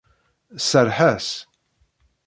Serreḥ-as. 0.67 1.29